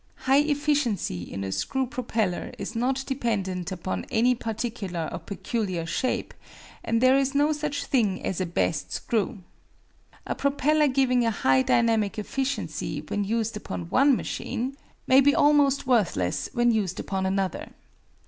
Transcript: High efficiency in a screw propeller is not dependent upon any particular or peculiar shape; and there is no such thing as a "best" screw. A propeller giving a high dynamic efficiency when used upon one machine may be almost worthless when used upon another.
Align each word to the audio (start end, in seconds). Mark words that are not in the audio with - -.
High 0.25 0.37
efficiency 0.39 1.21
in 1.31 1.43
a 1.43 1.51
screw 1.51 1.85
propeller 1.85 2.51
is 2.57 2.75
not 2.75 3.03
dependent 3.05 3.71
upon 3.71 4.07
any 4.09 4.33
particular 4.33 5.07
or 5.11 5.19
peculiar 5.19 5.85
shape; 5.85 6.33
and 6.83 7.01
there 7.01 7.15
is 7.15 7.35
no 7.35 7.51
such 7.53 7.85
thing 7.85 8.25
as 8.25 8.41
a 8.41 8.47
"best" 8.47 8.91
screw. 8.91 9.43
A 10.25 10.33
propeller 10.33 10.87
giving 10.87 11.23
a 11.23 11.29
high 11.29 11.61
dynamic 11.61 12.17
efficiency 12.17 13.01
when 13.09 13.23
used 13.23 13.55
upon 13.55 13.91
one 13.91 14.15
machine 14.15 14.75
may 15.05 15.21
be 15.21 15.35
almost 15.35 15.85
worthless 15.85 16.49
when 16.51 16.71
used 16.71 16.99
upon 16.99 17.27
another. 17.27 17.69